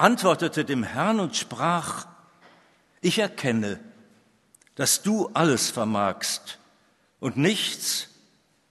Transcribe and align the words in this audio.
antwortete 0.00 0.64
dem 0.64 0.82
Herrn 0.82 1.20
und 1.20 1.36
sprach, 1.36 2.06
ich 3.00 3.18
erkenne, 3.18 3.78
dass 4.74 5.02
du 5.02 5.28
alles 5.34 5.70
vermagst 5.70 6.58
und 7.18 7.36
nichts, 7.36 8.08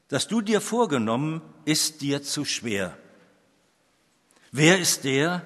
das 0.07 0.28
du 0.28 0.42
dir 0.42 0.60
vorgenommen, 0.60 1.42
ist 1.65 2.02
dir 2.02 2.23
zu 2.23 2.46
schwer. 2.46 2.97
Wer 4.52 4.79
ist 4.79 5.04
der, 5.04 5.44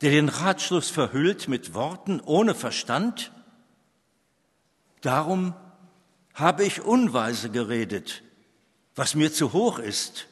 der 0.00 0.10
den 0.10 0.28
Ratschluss 0.28 0.90
verhüllt 0.90 1.46
mit 1.46 1.74
Worten 1.74 2.20
ohne 2.20 2.54
Verstand? 2.54 3.30
Darum 5.00 5.54
habe 6.34 6.64
ich 6.64 6.82
unweise 6.82 7.50
geredet, 7.50 8.22
was 8.96 9.14
mir 9.14 9.32
zu 9.32 9.52
hoch 9.52 9.78
ist 9.78 10.26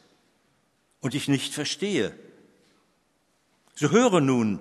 und 1.00 1.14
ich 1.14 1.29
nicht 1.29 1.54
verstehe. 1.54 2.12
So 3.75 3.91
höre 3.91 4.20
nun, 4.20 4.61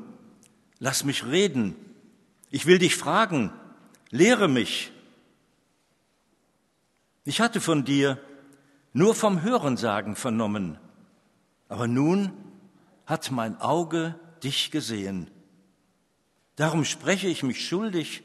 lass 0.80 1.04
mich 1.04 1.26
reden. 1.26 1.76
Ich 2.50 2.66
will 2.66 2.80
dich 2.80 2.96
fragen, 2.96 3.52
lehre 4.10 4.48
mich. 4.48 4.92
Ich 7.24 7.40
hatte 7.40 7.62
von 7.62 7.86
dir 7.86 8.18
nur 8.94 9.16
vom 9.16 9.42
Hörensagen 9.42 10.16
vernommen, 10.16 10.80
aber 11.70 11.88
nun 11.88 12.32
hat 13.06 13.32
mein 13.32 13.60
Auge 13.62 14.20
dich 14.44 14.72
gesehen. 14.72 15.30
Darum 16.56 16.84
spreche 16.84 17.28
ich 17.28 17.44
mich 17.44 17.68
schuldig 17.68 18.24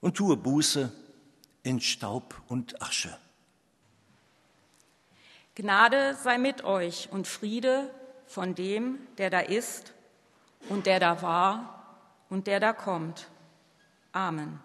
und 0.00 0.16
tue 0.16 0.36
Buße 0.36 0.92
in 1.62 1.80
Staub 1.80 2.40
und 2.48 2.82
Asche. 2.82 3.16
Gnade 5.54 6.16
sei 6.22 6.38
mit 6.38 6.64
euch 6.64 7.08
und 7.10 7.26
Friede 7.26 7.92
von 8.30 8.54
dem, 8.54 8.98
der 9.18 9.28
da 9.28 9.40
ist 9.40 9.92
und 10.68 10.86
der 10.86 11.00
da 11.00 11.20
war 11.20 11.84
und 12.28 12.46
der 12.46 12.60
da 12.60 12.72
kommt. 12.72 13.26
Amen. 14.12 14.60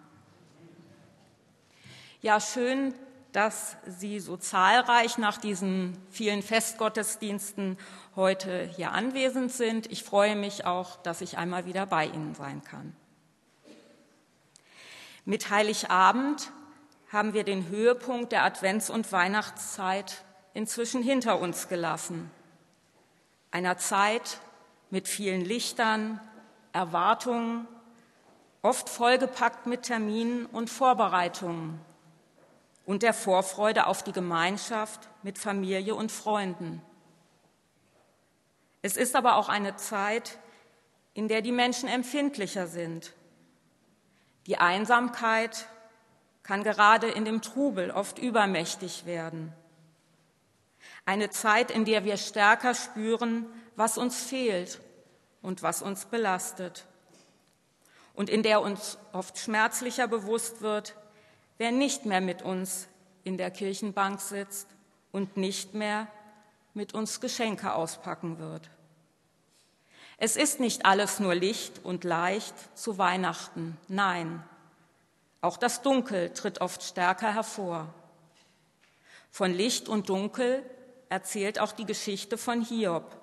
Ja, 2.21 2.39
schön, 2.39 2.93
dass 3.31 3.75
Sie 3.87 4.19
so 4.19 4.37
zahlreich 4.37 5.17
nach 5.17 5.37
diesen 5.37 5.97
vielen 6.11 6.43
Festgottesdiensten 6.43 7.77
heute 8.15 8.69
hier 8.75 8.91
anwesend 8.91 9.51
sind. 9.51 9.91
Ich 9.91 10.03
freue 10.03 10.35
mich 10.35 10.65
auch, 10.65 10.97
dass 10.97 11.21
ich 11.21 11.39
einmal 11.39 11.65
wieder 11.65 11.87
bei 11.87 12.05
Ihnen 12.05 12.35
sein 12.35 12.63
kann. 12.63 12.95
Mit 15.25 15.49
Heiligabend 15.49 16.51
haben 17.11 17.33
wir 17.33 17.43
den 17.43 17.67
Höhepunkt 17.69 18.31
der 18.31 18.43
Advents- 18.45 18.91
und 18.91 19.11
Weihnachtszeit 19.11 20.23
inzwischen 20.53 21.01
hinter 21.01 21.39
uns 21.39 21.67
gelassen 21.67 22.29
einer 23.55 23.77
Zeit 23.77 24.41
mit 24.89 25.07
vielen 25.07 25.39
Lichtern, 25.39 26.19
Erwartungen, 26.73 27.65
oft 28.61 28.89
vollgepackt 28.89 29.65
mit 29.65 29.83
Terminen 29.83 30.45
und 30.45 30.69
Vorbereitungen 30.69 31.79
und 32.85 33.01
der 33.01 33.13
Vorfreude 33.13 33.87
auf 33.87 34.03
die 34.03 34.11
Gemeinschaft 34.11 35.07
mit 35.23 35.37
Familie 35.37 35.95
und 35.95 36.11
Freunden. 36.11 36.81
Es 38.81 38.97
ist 38.97 39.15
aber 39.15 39.37
auch 39.37 39.47
eine 39.47 39.77
Zeit, 39.77 40.37
in 41.13 41.29
der 41.29 41.41
die 41.41 41.53
Menschen 41.53 41.87
empfindlicher 41.87 42.67
sind. 42.67 43.13
Die 44.47 44.57
Einsamkeit 44.57 45.65
kann 46.43 46.61
gerade 46.61 47.07
in 47.07 47.23
dem 47.23 47.41
Trubel 47.41 47.89
oft 47.89 48.19
übermächtig 48.19 49.05
werden. 49.05 49.53
Eine 51.05 51.29
Zeit, 51.29 51.71
in 51.71 51.85
der 51.85 52.03
wir 52.03 52.17
stärker 52.17 52.73
spüren, 52.73 53.45
was 53.75 53.97
uns 53.97 54.23
fehlt 54.23 54.79
und 55.41 55.61
was 55.63 55.81
uns 55.81 56.05
belastet. 56.05 56.85
Und 58.13 58.29
in 58.29 58.43
der 58.43 58.61
uns 58.61 58.97
oft 59.11 59.37
schmerzlicher 59.37 60.07
bewusst 60.07 60.61
wird, 60.61 60.95
wer 61.57 61.71
nicht 61.71 62.05
mehr 62.05 62.21
mit 62.21 62.41
uns 62.41 62.87
in 63.23 63.37
der 63.37 63.51
Kirchenbank 63.51 64.21
sitzt 64.21 64.67
und 65.11 65.37
nicht 65.37 65.73
mehr 65.73 66.07
mit 66.73 66.93
uns 66.93 67.19
Geschenke 67.19 67.73
auspacken 67.73 68.39
wird. 68.39 68.69
Es 70.17 70.37
ist 70.37 70.59
nicht 70.59 70.85
alles 70.85 71.19
nur 71.19 71.35
Licht 71.35 71.83
und 71.83 72.03
leicht 72.03 72.55
zu 72.77 72.97
Weihnachten, 72.97 73.77
nein, 73.87 74.43
auch 75.45 75.57
das 75.57 75.83
Dunkel 75.83 76.33
tritt 76.33 76.59
oft 76.59 76.81
stärker 76.81 77.31
hervor. 77.31 77.93
Von 79.29 79.53
Licht 79.53 79.87
und 79.87 80.09
Dunkel 80.09 80.63
erzählt 81.09 81.59
auch 81.59 81.71
die 81.71 81.85
Geschichte 81.85 82.37
von 82.37 82.61
Hiob, 82.61 83.15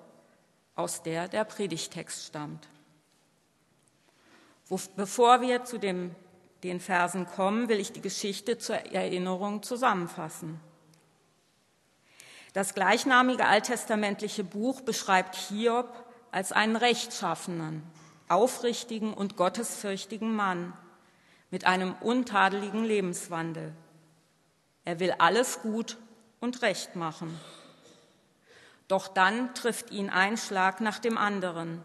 aus 0.75 1.03
der 1.03 1.27
der 1.27 1.43
Predigtext 1.43 2.25
stammt. 2.25 2.67
Bevor 4.95 5.41
wir 5.41 5.65
zu 5.65 5.77
dem, 5.77 6.15
den 6.63 6.79
Versen 6.79 7.27
kommen, 7.27 7.67
will 7.69 7.79
ich 7.79 7.91
die 7.91 8.01
Geschichte 8.01 8.57
zur 8.57 8.77
Erinnerung 8.77 9.61
zusammenfassen. 9.61 10.59
Das 12.53 12.73
gleichnamige 12.73 13.45
alttestamentliche 13.45 14.43
Buch 14.43 14.81
beschreibt 14.81 15.35
Hiob 15.35 15.89
als 16.31 16.51
einen 16.51 16.75
rechtschaffenen, 16.75 17.83
aufrichtigen 18.29 19.13
und 19.13 19.35
gottesfürchtigen 19.35 20.35
Mann 20.35 20.73
mit 21.51 21.65
einem 21.65 21.93
untadeligen 22.01 22.83
Lebenswandel. 22.83 23.73
Er 24.85 24.99
will 24.99 25.13
alles 25.17 25.61
gut 25.61 25.97
und 26.39 26.61
recht 26.61 26.95
machen. 26.95 27.39
Doch 28.87 29.07
dann 29.07 29.53
trifft 29.55 29.91
ihn 29.91 30.09
ein 30.09 30.37
Schlag 30.37 30.81
nach 30.81 30.99
dem 30.99 31.17
anderen. 31.17 31.83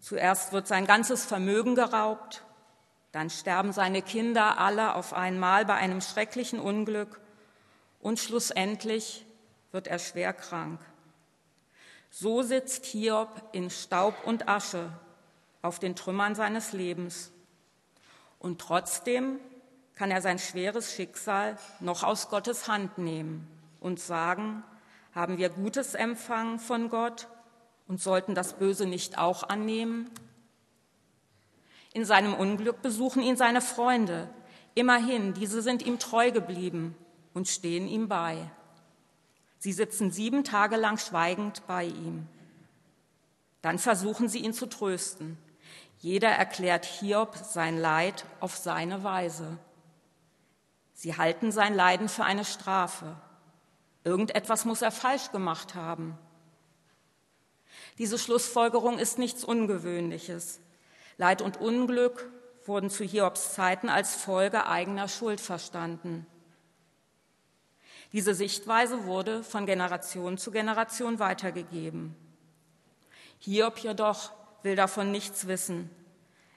Zuerst 0.00 0.52
wird 0.52 0.66
sein 0.66 0.86
ganzes 0.86 1.24
Vermögen 1.24 1.74
geraubt, 1.74 2.44
dann 3.12 3.30
sterben 3.30 3.72
seine 3.72 4.02
Kinder 4.02 4.58
alle 4.58 4.96
auf 4.96 5.14
einmal 5.14 5.64
bei 5.64 5.74
einem 5.74 6.00
schrecklichen 6.00 6.58
Unglück 6.58 7.20
und 8.00 8.18
schlussendlich 8.18 9.24
wird 9.72 9.86
er 9.86 9.98
schwer 9.98 10.32
krank. 10.32 10.80
So 12.10 12.42
sitzt 12.42 12.84
Hiob 12.86 13.28
in 13.52 13.70
Staub 13.70 14.14
und 14.26 14.48
Asche 14.48 14.90
auf 15.62 15.78
den 15.78 15.96
Trümmern 15.96 16.34
seines 16.34 16.72
Lebens. 16.72 17.32
Und 18.38 18.60
trotzdem 18.60 19.40
kann 19.94 20.10
er 20.10 20.20
sein 20.20 20.38
schweres 20.38 20.92
Schicksal 20.92 21.56
noch 21.80 22.02
aus 22.02 22.28
Gottes 22.28 22.68
Hand 22.68 22.98
nehmen 22.98 23.48
und 23.80 24.00
sagen, 24.00 24.62
haben 25.14 25.38
wir 25.38 25.48
Gutes 25.48 25.94
empfangen 25.94 26.58
von 26.58 26.88
Gott 26.88 27.28
und 27.86 28.00
sollten 28.00 28.34
das 28.34 28.54
Böse 28.54 28.86
nicht 28.86 29.18
auch 29.18 29.44
annehmen? 29.44 30.10
In 31.92 32.04
seinem 32.04 32.34
Unglück 32.34 32.82
besuchen 32.82 33.22
ihn 33.22 33.36
seine 33.36 33.60
Freunde. 33.60 34.28
Immerhin, 34.74 35.32
diese 35.34 35.62
sind 35.62 35.86
ihm 35.86 36.00
treu 36.00 36.32
geblieben 36.32 36.96
und 37.32 37.46
stehen 37.46 37.86
ihm 37.86 38.08
bei. 38.08 38.50
Sie 39.58 39.72
sitzen 39.72 40.10
sieben 40.10 40.42
Tage 40.42 40.76
lang 40.76 40.98
schweigend 40.98 41.62
bei 41.68 41.84
ihm. 41.84 42.26
Dann 43.62 43.78
versuchen 43.78 44.28
sie 44.28 44.40
ihn 44.40 44.52
zu 44.52 44.66
trösten. 44.66 45.38
Jeder 46.00 46.28
erklärt 46.28 46.84
Hiob 46.84 47.36
sein 47.36 47.78
Leid 47.78 48.26
auf 48.40 48.56
seine 48.56 49.04
Weise. 49.04 49.56
Sie 50.92 51.16
halten 51.16 51.52
sein 51.52 51.74
Leiden 51.74 52.08
für 52.08 52.24
eine 52.24 52.44
Strafe. 52.44 53.16
Irgendetwas 54.04 54.66
muss 54.66 54.82
er 54.82 54.92
falsch 54.92 55.32
gemacht 55.32 55.74
haben. 55.74 56.18
Diese 57.98 58.18
Schlussfolgerung 58.18 58.98
ist 58.98 59.18
nichts 59.18 59.44
Ungewöhnliches. 59.44 60.60
Leid 61.16 61.42
und 61.42 61.60
Unglück 61.60 62.30
wurden 62.66 62.90
zu 62.90 63.04
Hiobs 63.04 63.54
Zeiten 63.54 63.88
als 63.88 64.14
Folge 64.14 64.66
eigener 64.66 65.08
Schuld 65.08 65.40
verstanden. 65.40 66.26
Diese 68.12 68.34
Sichtweise 68.34 69.06
wurde 69.06 69.42
von 69.42 69.66
Generation 69.66 70.38
zu 70.38 70.50
Generation 70.50 71.18
weitergegeben. 71.18 72.14
Hiob 73.38 73.78
jedoch 73.78 74.32
will 74.62 74.76
davon 74.76 75.10
nichts 75.10 75.46
wissen. 75.46 75.90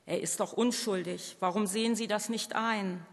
Er 0.06 0.22
ist 0.22 0.40
doch 0.40 0.54
unschuldig. 0.54 1.36
Warum 1.40 1.66
sehen 1.68 1.96
Sie 1.96 2.08
das 2.08 2.30
nicht 2.30 2.56
ein? 2.56 3.06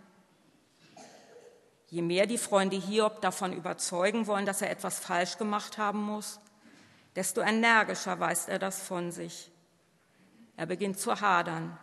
Je 1.94 2.02
mehr 2.02 2.26
die 2.26 2.38
Freunde 2.38 2.76
Hiob 2.76 3.20
davon 3.20 3.52
überzeugen 3.52 4.26
wollen, 4.26 4.46
dass 4.46 4.62
er 4.62 4.68
etwas 4.68 4.98
falsch 4.98 5.38
gemacht 5.38 5.78
haben 5.78 6.02
muss, 6.02 6.40
desto 7.14 7.40
energischer 7.40 8.18
weist 8.18 8.48
er 8.48 8.58
das 8.58 8.82
von 8.82 9.12
sich. 9.12 9.52
Er 10.56 10.66
beginnt 10.66 10.98
zu 10.98 11.20
hadern. 11.20 11.78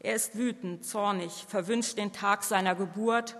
Er 0.00 0.16
ist 0.16 0.36
wütend, 0.36 0.84
zornig, 0.84 1.46
verwünscht 1.48 1.96
den 1.96 2.12
Tag 2.12 2.44
seiner 2.44 2.74
Geburt 2.74 3.38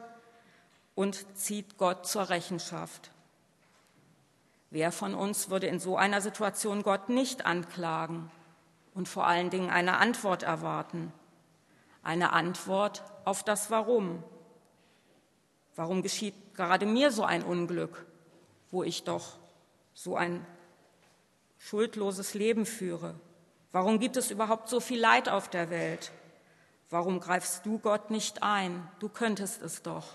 und 0.94 1.26
zieht 1.37 1.76
Gott 1.76 2.06
zur 2.06 2.31
Rechenschaft. 2.31 3.11
Wer 4.71 4.93
von 4.93 5.15
uns 5.15 5.50
würde 5.50 5.67
in 5.67 5.79
so 5.79 5.99
einer 5.99 6.23
Situation 6.23 6.82
Gott 6.82 7.11
nicht 7.11 7.44
anklagen 7.44 8.31
und 8.94 9.11
vor 9.11 9.26
allen 9.26 9.50
Dingen 9.50 9.69
eine 9.69 9.99
Antwort 9.99 10.43
erwarten? 10.43 11.12
Eine 12.03 12.32
Antwort 12.32 13.03
auf 13.26 13.43
das 13.43 13.71
Warum. 13.71 14.25
Warum 15.76 16.03
geschieht 16.03 16.35
gerade 16.55 16.87
mir 16.87 17.11
so 17.11 17.25
ein 17.25 17.43
Unglück, 17.43 18.06
wo 18.71 18.82
ich 18.82 19.05
doch 19.05 19.38
so 19.93 20.17
ein 20.17 20.47
schuldloses 21.59 22.35
Leben 22.35 22.67
führe? 22.67 23.15
Warum 23.73 23.99
gibt 23.99 24.17
es 24.17 24.31
überhaupt 24.31 24.69
so 24.69 24.79
viel 24.79 25.00
Leid 25.00 25.29
auf 25.29 25.49
der 25.49 25.71
Welt? 25.71 26.12
Warum 26.91 27.19
greifst 27.19 27.67
du 27.67 27.79
Gott 27.79 28.11
nicht 28.11 28.43
ein? 28.43 28.88
Du 29.00 29.09
könntest 29.09 29.62
es 29.62 29.82
doch. 29.82 30.06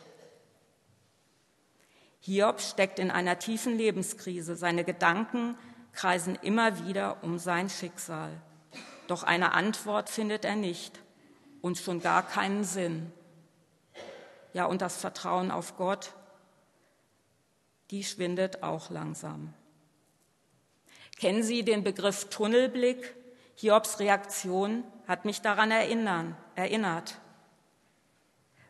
Hiob 2.22 2.62
steckt 2.62 3.00
in 3.00 3.12
einer 3.12 3.40
tiefen 3.40 3.78
Lebenskrise. 3.78 4.56
Seine 4.56 4.84
Gedanken 4.84 5.58
kreisen 5.94 6.38
immer 6.42 6.86
wieder 6.86 7.18
um 7.22 7.38
sein 7.38 7.70
Schicksal. 7.70 8.32
Doch 9.08 9.24
eine 9.24 9.54
Antwort 9.54 10.10
findet 10.10 10.46
er 10.46 10.56
nicht 10.56 11.00
und 11.62 11.78
schon 11.78 12.00
gar 12.00 12.24
keinen 12.24 12.64
Sinn. 12.64 13.12
Ja, 14.54 14.66
und 14.66 14.82
das 14.82 14.98
Vertrauen 14.98 15.52
auf 15.52 15.78
Gott, 15.78 16.14
die 17.92 18.04
schwindet 18.04 18.64
auch 18.64 18.90
langsam. 18.90 19.54
Kennen 21.18 21.44
Sie 21.44 21.64
den 21.64 21.84
Begriff 21.84 22.30
Tunnelblick? 22.30 23.16
Hiobs 23.56 24.00
Reaktion 24.00 24.86
hat 25.08 25.26
mich 25.26 25.42
daran 25.42 25.70
erinnern, 25.70 26.38
erinnert. 26.56 27.20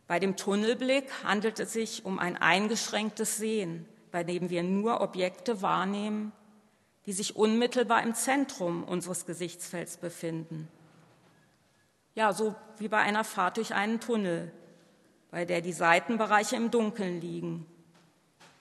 Bei 0.07 0.19
dem 0.19 0.35
Tunnelblick 0.35 1.05
handelt 1.23 1.59
es 1.59 1.73
sich 1.73 2.05
um 2.05 2.17
ein 2.17 2.35
eingeschränktes 2.35 3.37
Sehen, 3.37 3.85
bei 4.11 4.23
dem 4.23 4.49
wir 4.49 4.63
nur 4.63 5.01
Objekte 5.01 5.61
wahrnehmen, 5.61 6.31
die 7.05 7.13
sich 7.13 7.35
unmittelbar 7.35 8.01
im 8.01 8.15
Zentrum 8.15 8.83
unseres 8.83 9.27
Gesichtsfelds 9.27 9.97
befinden. 9.97 10.67
Ja, 12.15 12.33
so 12.33 12.55
wie 12.79 12.87
bei 12.87 12.97
einer 12.97 13.23
Fahrt 13.23 13.57
durch 13.57 13.75
einen 13.75 13.99
Tunnel, 13.99 14.51
bei 15.31 15.45
der 15.45 15.61
die 15.61 15.73
Seitenbereiche 15.73 16.55
im 16.55 16.71
Dunkeln 16.71 17.21
liegen 17.21 17.65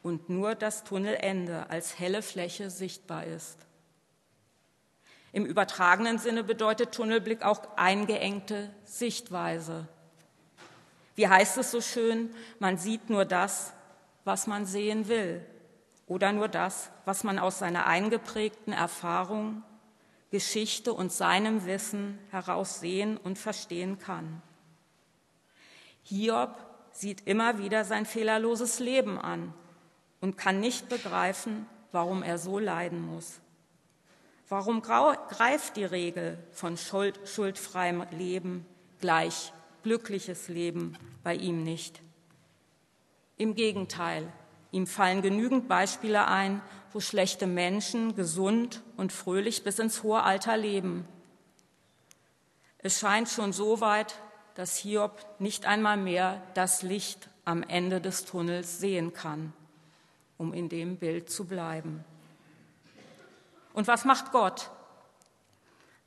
und 0.03 0.29
nur 0.29 0.55
das 0.55 0.85
Tunnelende 0.85 1.69
als 1.70 1.99
helle 1.99 2.23
Fläche 2.23 2.70
sichtbar 2.70 3.25
ist. 3.25 3.59
Im 5.32 5.44
übertragenen 5.44 6.19
Sinne 6.19 6.43
bedeutet 6.43 6.93
Tunnelblick 6.93 7.43
auch 7.43 7.76
eingeengte 7.76 8.70
Sichtweise. 8.85 9.87
Wie 11.15 11.29
heißt 11.29 11.59
es 11.59 11.70
so 11.70 11.81
schön, 11.81 12.31
man 12.59 12.79
sieht 12.79 13.11
nur 13.11 13.25
das, 13.25 13.73
was 14.25 14.47
man 14.47 14.67
sehen 14.67 15.09
will 15.09 15.44
oder 16.06 16.32
nur 16.32 16.49
das, 16.49 16.91
was 17.05 17.25
man 17.25 17.38
aus 17.38 17.59
seiner 17.59 17.87
eingeprägten 17.87 18.73
Erfahrung, 18.73 19.62
Geschichte 20.31 20.93
und 20.93 21.12
seinem 21.12 21.67
Wissen 21.67 22.19
heraus 22.31 22.81
sehen 22.81 23.17
und 23.17 23.38
verstehen 23.38 23.99
kann. 23.99 24.43
Hiob 26.08 26.56
sieht 26.90 27.26
immer 27.26 27.58
wieder 27.58 27.84
sein 27.84 28.06
fehlerloses 28.06 28.78
Leben 28.78 29.19
an 29.19 29.52
und 30.20 30.38
kann 30.38 30.58
nicht 30.58 30.88
begreifen, 30.88 31.66
warum 31.93 32.22
er 32.22 32.38
so 32.38 32.58
leiden 32.58 33.02
muss. 33.02 33.40
Warum 34.49 34.81
greift 34.81 35.76
die 35.76 35.84
Regel 35.84 36.38
von 36.50 36.78
schuld, 36.78 37.20
schuldfreiem 37.26 38.06
Leben 38.12 38.64
gleich 39.00 39.52
glückliches 39.82 40.49
Leben 40.49 40.96
bei 41.22 41.34
ihm 41.34 41.62
nicht? 41.62 42.00
Im 43.37 43.55
Gegenteil, 43.55 44.32
ihm 44.72 44.87
fallen 44.87 45.20
genügend 45.20 45.69
Beispiele 45.69 46.26
ein, 46.26 46.62
wo 46.94 47.00
schlechte 47.00 47.46
Menschen 47.46 48.16
gesund 48.16 48.82
und 48.96 49.12
fröhlich 49.12 49.62
bis 49.62 49.78
ins 49.78 50.02
hohe 50.02 50.22
Alter 50.22 50.56
leben. 50.56 51.06
Es 52.78 52.99
scheint 52.99 53.28
schon 53.28 53.52
so 53.52 53.82
weit, 53.82 54.14
dass 54.58 54.76
Hiob 54.76 55.25
nicht 55.38 55.66
einmal 55.66 55.96
mehr 55.96 56.43
das 56.55 56.82
Licht 56.82 57.28
am 57.44 57.62
Ende 57.62 58.00
des 58.00 58.25
Tunnels 58.25 58.81
sehen 58.81 59.12
kann, 59.12 59.52
um 60.37 60.52
in 60.52 60.69
dem 60.69 60.96
Bild 60.96 61.31
zu 61.31 61.44
bleiben. 61.44 62.05
Und 63.72 63.87
was 63.87 64.05
macht 64.05 64.32
Gott? 64.32 64.70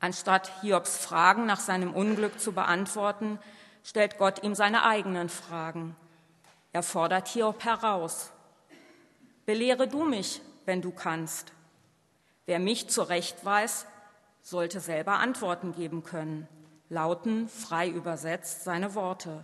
Anstatt 0.02 0.52
Hiobs 0.60 0.98
Fragen 0.98 1.46
nach 1.46 1.62
seinem 1.62 1.94
Unglück 1.94 2.42
zu 2.42 2.52
beantworten, 2.52 3.40
stellt 3.86 4.18
Gott 4.18 4.44
ihm 4.44 4.54
seine 4.54 4.84
eigenen 4.84 5.30
Fragen. 5.30 5.96
Er 6.74 6.84
fordert 6.84 7.30
Hiob 7.30 7.64
heraus. 7.64 8.32
Belehre 9.46 9.88
du 9.88 10.04
mich, 10.04 10.42
wenn 10.66 10.82
du 10.82 10.92
kannst. 10.92 11.54
Wer 12.46 12.60
mich 12.60 12.90
zurecht 12.90 13.46
weiß, 13.46 13.86
sollte 14.42 14.82
selber 14.82 15.20
Antworten 15.20 15.74
geben 15.74 16.04
können, 16.04 16.50
lauten 16.92 17.50
frei 17.50 17.90
übersetzt 17.90 18.64
seine 18.64 18.94
Worte. 18.94 19.44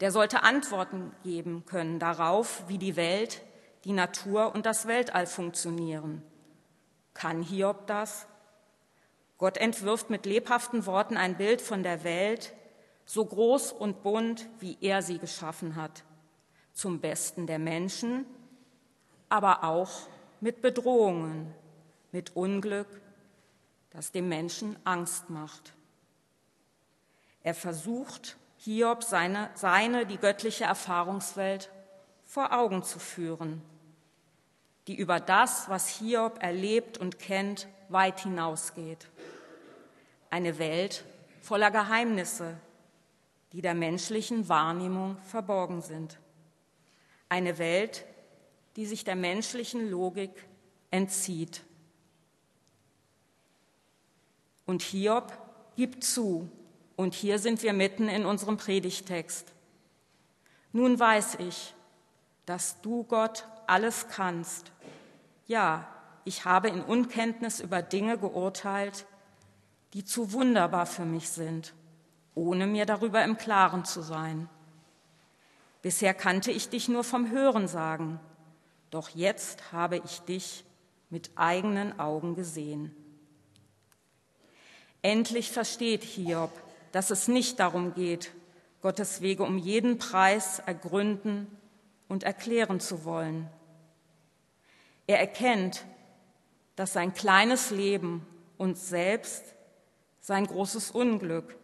Der 0.00 0.12
sollte 0.12 0.42
Antworten 0.42 1.12
geben 1.22 1.64
können 1.64 1.98
darauf, 1.98 2.64
wie 2.68 2.76
die 2.76 2.96
Welt, 2.96 3.40
die 3.84 3.92
Natur 3.92 4.54
und 4.54 4.66
das 4.66 4.86
Weltall 4.86 5.26
funktionieren 5.26 6.22
kann 7.16 7.42
Hiob 7.42 7.86
das? 7.86 8.26
Gott 9.38 9.56
entwirft 9.56 10.10
mit 10.10 10.26
lebhaften 10.26 10.86
Worten 10.86 11.16
ein 11.16 11.36
Bild 11.36 11.60
von 11.60 11.82
der 11.82 12.04
Welt, 12.04 12.54
so 13.06 13.24
groß 13.24 13.72
und 13.72 14.02
bunt, 14.02 14.48
wie 14.60 14.76
er 14.80 15.02
sie 15.02 15.18
geschaffen 15.18 15.76
hat, 15.76 16.04
zum 16.72 17.00
Besten 17.00 17.46
der 17.46 17.58
Menschen, 17.58 18.26
aber 19.28 19.64
auch 19.64 20.08
mit 20.40 20.60
Bedrohungen, 20.62 21.54
mit 22.12 22.36
Unglück, 22.36 22.88
das 23.90 24.12
dem 24.12 24.28
Menschen 24.28 24.76
Angst 24.84 25.30
macht. 25.30 25.74
Er 27.46 27.54
versucht, 27.54 28.36
Hiob 28.58 29.04
seine, 29.04 29.50
seine, 29.54 30.04
die 30.04 30.18
göttliche 30.18 30.64
Erfahrungswelt 30.64 31.70
vor 32.24 32.52
Augen 32.52 32.82
zu 32.82 32.98
führen 32.98 33.62
die 34.86 34.96
über 34.96 35.18
das, 35.18 35.68
was 35.68 35.88
Hiob 35.88 36.42
erlebt 36.42 36.98
und 36.98 37.18
kennt, 37.18 37.66
weit 37.88 38.20
hinausgeht. 38.20 39.08
Eine 40.30 40.58
Welt 40.58 41.04
voller 41.40 41.70
Geheimnisse, 41.70 42.56
die 43.52 43.62
der 43.62 43.74
menschlichen 43.74 44.48
Wahrnehmung 44.48 45.16
verborgen 45.22 45.82
sind. 45.82 46.18
Eine 47.28 47.58
Welt, 47.58 48.04
die 48.76 48.86
sich 48.86 49.04
der 49.04 49.16
menschlichen 49.16 49.90
Logik 49.90 50.30
entzieht. 50.90 51.62
Und 54.66 54.82
Hiob 54.82 55.32
gibt 55.76 56.04
zu, 56.04 56.48
und 56.96 57.14
hier 57.14 57.38
sind 57.38 57.62
wir 57.62 57.72
mitten 57.72 58.08
in 58.08 58.26
unserem 58.26 58.56
Predigtext. 58.56 59.52
Nun 60.72 60.98
weiß 60.98 61.36
ich, 61.36 61.74
dass 62.46 62.80
du, 62.80 63.04
Gott, 63.04 63.46
alles 63.66 64.08
kannst 64.08 64.72
ja, 65.46 65.86
ich 66.24 66.44
habe 66.44 66.68
in 66.68 66.82
Unkenntnis 66.82 67.60
über 67.60 67.82
Dinge 67.82 68.18
geurteilt, 68.18 69.06
die 69.92 70.04
zu 70.04 70.32
wunderbar 70.32 70.86
für 70.86 71.04
mich 71.04 71.30
sind, 71.30 71.72
ohne 72.34 72.66
mir 72.66 72.84
darüber 72.84 73.24
im 73.24 73.36
Klaren 73.36 73.84
zu 73.84 74.02
sein. 74.02 74.48
Bisher 75.82 76.14
kannte 76.14 76.50
ich 76.50 76.68
dich 76.68 76.88
nur 76.88 77.04
vom 77.04 77.30
Hören 77.30 77.68
sagen, 77.68 78.18
doch 78.90 79.10
jetzt 79.10 79.72
habe 79.72 79.98
ich 79.98 80.20
dich 80.22 80.64
mit 81.10 81.30
eigenen 81.36 81.98
Augen 82.00 82.34
gesehen. 82.34 82.94
Endlich 85.02 85.52
versteht 85.52 86.02
Hiob, 86.02 86.50
dass 86.92 87.10
es 87.10 87.28
nicht 87.28 87.60
darum 87.60 87.94
geht, 87.94 88.32
Gottes 88.82 89.20
Wege 89.20 89.42
um 89.42 89.58
jeden 89.58 89.98
Preis 89.98 90.60
ergründen 90.60 91.46
und 92.08 92.22
erklären 92.22 92.80
zu 92.80 93.04
wollen. 93.04 93.48
Er 95.06 95.18
erkennt, 95.20 95.84
dass 96.76 96.92
sein 96.92 97.14
kleines 97.14 97.70
Leben 97.70 98.26
und 98.58 98.76
selbst 98.76 99.44
sein 100.20 100.46
großes 100.46 100.90
Unglück 100.90 101.56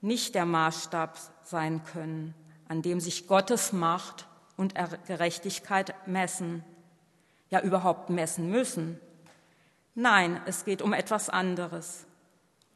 nicht 0.00 0.34
der 0.34 0.46
Maßstab 0.46 1.18
sein 1.42 1.82
können, 1.84 2.34
an 2.68 2.82
dem 2.82 3.00
sich 3.00 3.26
Gottes 3.26 3.72
Macht 3.72 4.26
und 4.56 4.74
Gerechtigkeit 5.06 5.94
messen, 6.06 6.64
ja 7.50 7.60
überhaupt 7.60 8.10
messen 8.10 8.50
müssen. 8.50 9.00
Nein, 9.94 10.40
es 10.46 10.64
geht 10.64 10.82
um 10.82 10.92
etwas 10.92 11.28
anderes. 11.28 12.07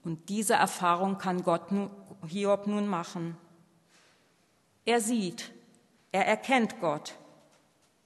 Und 0.04 0.28
diese 0.28 0.54
Erfahrung 0.54 1.18
kann 1.18 1.44
Gott 1.44 1.62
Hiob 2.26 2.66
nun 2.66 2.88
machen. 2.88 3.36
Er 4.84 5.00
sieht, 5.00 5.52
er 6.10 6.26
erkennt 6.26 6.80
Gott. 6.80 7.14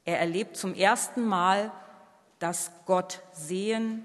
Er 0.04 0.20
erlebt 0.20 0.56
zum 0.56 0.74
ersten 0.74 1.26
Mal, 1.26 1.72
dass 2.38 2.70
Gott 2.84 3.22
sehen 3.32 4.04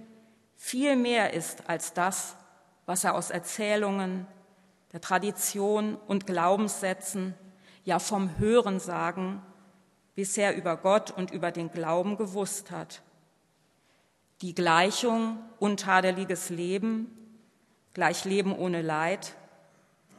viel 0.55 0.95
mehr 0.95 1.33
ist 1.33 1.69
als 1.69 1.93
das, 1.93 2.35
was 2.85 3.03
er 3.03 3.15
aus 3.15 3.29
Erzählungen, 3.29 4.27
der 4.93 5.01
Tradition 5.01 5.95
und 6.07 6.27
Glaubenssätzen, 6.27 7.33
ja 7.83 7.99
vom 7.99 8.37
Hörensagen 8.37 9.41
bisher 10.15 10.55
über 10.55 10.77
Gott 10.77 11.11
und 11.11 11.31
über 11.31 11.51
den 11.51 11.71
Glauben 11.71 12.17
gewusst 12.17 12.71
hat. 12.71 13.01
Die 14.41 14.53
Gleichung 14.53 15.39
untadeliges 15.59 16.49
Leben, 16.49 17.20
gleich 17.93 18.25
Leben 18.25 18.55
ohne 18.55 18.81
Leid, 18.81 19.33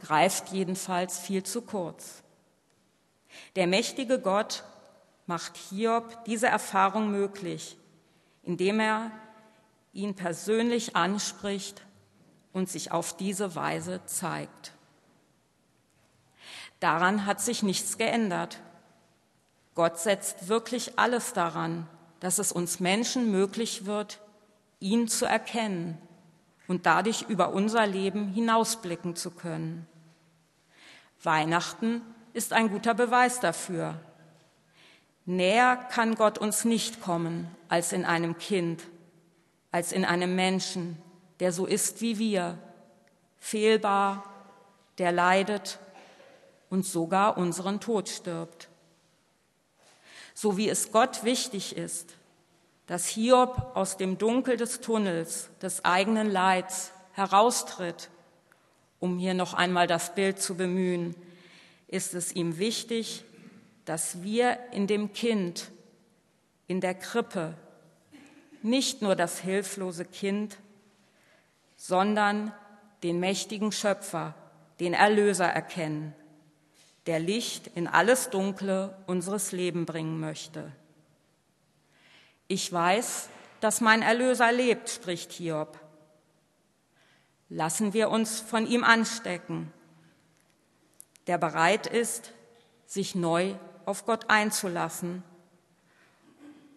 greift 0.03 0.49
jedenfalls 0.49 1.19
viel 1.19 1.43
zu 1.43 1.63
kurz. 1.63 2.23
Der 3.57 3.67
mächtige 3.67 4.19
Gott 4.19 4.65
macht 5.27 5.57
Hiob 5.57 6.25
diese 6.25 6.49
Erfahrung 6.49 7.11
möglich 7.11 7.77
indem 8.43 8.81
er 8.81 9.11
ihn 9.93 10.15
persönlich 10.15 10.97
anspricht 10.97 11.83
und 12.53 12.69
sich 12.69 12.93
auf 12.93 13.17
diese 13.17 13.55
Weise 13.55 14.01
zeigt. 14.07 14.73
Daran 16.81 17.27
hat 17.27 17.41
sich 17.41 17.63
nichts 17.63 17.99
geändert. 17.99 18.59
Gott 19.75 19.99
setzt 19.99 20.49
wirklich 20.49 20.99
alles 20.99 21.33
daran, 21.33 21.89
dass 22.21 22.39
es 22.39 22.53
uns 22.53 22.81
Menschen 22.81 23.31
möglich 23.31 23.87
wird, 23.87 24.21
ihn 24.81 25.09
zu 25.09 25.25
erkennen 25.27 25.99
und 26.73 26.87
dadurch 26.87 27.27
über 27.29 27.53
unser 27.53 27.87
Leben 27.87 28.29
hinausblicken 28.29 29.15
zu 29.15 29.31
können. 29.31 29.87
Weihnachten 31.23 32.01
ist 32.33 32.55
ein 32.55 32.71
guter 32.71 32.95
Beweis 32.95 33.41
dafür. 33.41 34.01
Näher 35.27 35.77
kann 35.77 36.15
Gott 36.15 36.39
uns 36.39 36.65
nicht 36.65 37.03
kommen 37.03 37.47
als 37.69 37.93
in 37.93 38.07
einem 38.07 38.39
Kind, 38.39 38.85
als 39.71 39.93
in 39.93 40.07
einem 40.07 40.35
Menschen, 40.35 40.97
der 41.41 41.53
so 41.53 41.67
ist 41.67 42.01
wie 42.01 42.19
wir, 42.19 42.57
fehlbar, 43.39 44.25
der 44.97 45.13
leidet 45.13 45.79
und 46.71 46.87
sogar 46.87 47.37
unseren 47.37 47.81
Tod 47.81 48.09
stirbt. 48.09 48.71
So 50.33 50.57
wie 50.57 50.71
es 50.71 50.91
Gott 50.91 51.23
wichtig 51.23 51.77
ist, 51.77 52.15
dass 52.93 53.07
Hiob 53.07 53.71
aus 53.73 53.97
dem 53.97 54.19
Dunkel 54.19 54.59
des 54.59 54.83
Tunnels 54.83 55.49
des 55.63 55.83
eigenen 55.83 56.31
Leids 56.31 56.93
heraustritt, 57.13 58.11
um 59.01 59.19
hier 59.19 59.33
noch 59.33 59.55
einmal 59.55 59.87
das 59.87 60.15
Bild 60.15 60.43
zu 60.43 60.59
bemühen, 60.59 61.15
ist 61.89 62.13
es 62.13 62.35
ihm 62.35 62.59
wichtig, 62.59 63.25
dass 63.87 64.23
wir 64.23 64.59
in 64.73 64.87
dem 64.87 65.15
Kind, 65.15 65.71
in 66.67 66.83
der 66.83 66.93
Krippe, 66.93 67.55
nicht 68.61 69.01
nur 69.01 69.17
das 69.17 69.39
hilflose 69.39 70.05
Kind, 70.05 70.59
sondern 71.79 72.53
den 73.03 73.21
mächtigen 73.21 73.73
Schöpfer, 73.73 74.35
den 74.81 74.93
Erlöser 74.93 75.47
erkennen, 75.47 76.13
der 77.07 77.21
Licht 77.21 77.69
in 77.69 77.89
alles 77.89 78.29
Dunkle 78.29 78.95
unseres 79.07 79.51
Lebens 79.51 79.87
bringen 79.87 80.21
möchte. 80.21 80.73
Ich 82.53 82.71
weiß, 82.71 83.31
dass 83.61 83.81
mein 83.81 84.03
Erlöser 84.03 84.53
lebt, 84.53 84.91
spricht 84.91 85.33
Hiob. 85.33 85.81
Lassen 87.49 87.95
wir 87.95 88.11
uns 88.11 88.41
von 88.41 88.67
ihm 88.67 88.85
anstecken, 88.85 89.73
der 91.29 91.39
bereit 91.39 91.87
ist, 91.87 92.33
sich 92.85 93.15
neu 93.15 93.55
auf 93.87 94.05
Gott 94.05 94.29
einzulassen 94.29 95.23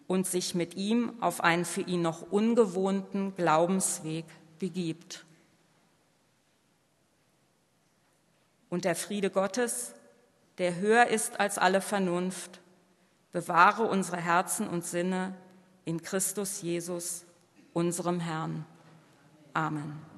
und 0.06 0.26
sich 0.26 0.54
mit 0.54 0.76
ihm 0.76 1.12
auf 1.20 1.42
einen 1.42 1.66
für 1.66 1.82
ihn 1.82 2.00
noch 2.00 2.22
ungewohnten 2.22 3.34
Glaubensweg 3.36 4.24
begibt. 4.58 5.26
Und 8.70 8.86
der 8.86 8.96
Friede 8.96 9.28
Gottes, 9.28 9.92
der 10.56 10.76
höher 10.76 11.08
ist 11.08 11.38
als 11.38 11.58
alle 11.58 11.82
Vernunft, 11.82 12.62
bewahre 13.30 13.82
unsere 13.82 14.16
Herzen 14.16 14.66
und 14.68 14.82
Sinne 14.82 15.34
in 15.86 16.02
Christus 16.02 16.60
Jesus, 16.60 17.24
unserem 17.72 18.20
Herrn. 18.20 18.66
Amen. 19.54 20.15